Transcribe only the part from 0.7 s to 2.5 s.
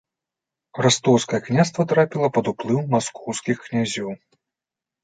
Растоўскае княства трапіла пад